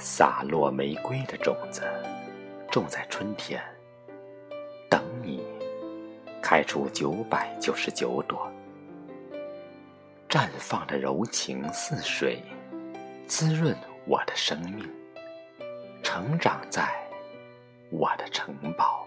[0.00, 1.82] 洒落玫瑰的种子，
[2.70, 3.62] 种在春天，
[4.88, 5.44] 等你
[6.40, 8.50] 开出九百九十九朵，
[10.26, 12.42] 绽放的柔情似水，
[13.26, 13.76] 滋润
[14.06, 14.88] 我的生命，
[16.02, 16.88] 成长在
[17.90, 19.06] 我的城堡。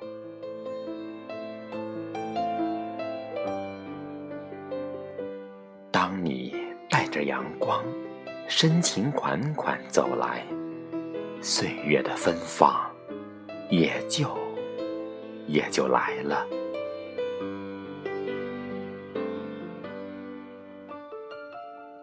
[5.92, 6.56] 当你
[6.88, 7.84] 带着阳光，
[8.48, 10.46] 深情款款走来。
[11.46, 12.90] 岁月的芬芳，
[13.70, 14.26] 也就
[15.46, 16.48] 也就来了。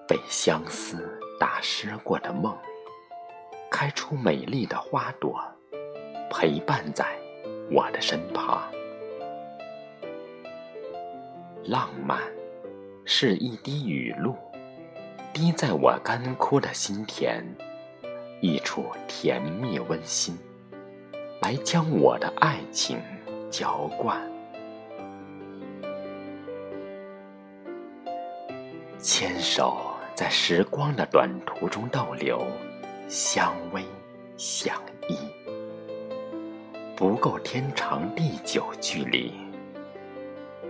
[0.06, 2.54] 被相思打湿过的梦，
[3.70, 5.42] 开出美丽的花朵，
[6.30, 7.06] 陪伴在
[7.70, 8.70] 我的身旁。
[11.64, 12.20] 浪漫
[13.06, 14.36] 是一滴雨露，
[15.32, 17.42] 滴在我干枯的心田。
[18.40, 20.34] 一处甜蜜温馨，
[21.42, 22.98] 来将我的爱情
[23.50, 24.18] 浇灌。
[28.98, 32.46] 牵手在时光的短途中逗留，
[33.08, 33.82] 相偎
[34.38, 34.74] 相
[35.06, 35.18] 依，
[36.96, 39.34] 不够天长地久距离。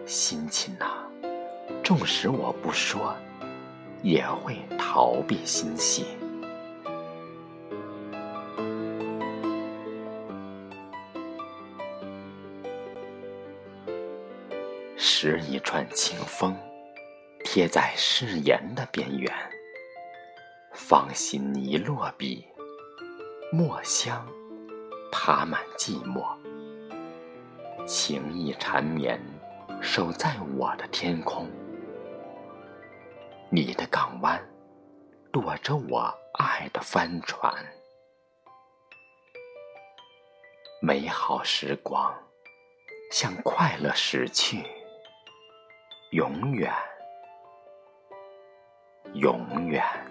[0.07, 1.07] 心情啊，
[1.85, 3.15] 纵使我不说，
[4.03, 6.05] 也会逃避心系。
[15.03, 16.55] 拾一串清风，
[17.43, 19.35] 贴在誓言的边缘，
[20.75, 22.47] 芳心一落笔，
[23.51, 24.29] 墨香
[25.11, 26.37] 爬满寂寞，
[27.87, 29.19] 情意缠绵，
[29.81, 31.51] 守在我的天空。
[33.49, 34.39] 你的港湾，
[35.33, 37.51] 躲着我爱的帆船，
[40.83, 42.15] 美好时光
[43.11, 44.63] 向快乐驶去。
[46.11, 46.73] 永远，
[49.15, 50.10] 永远。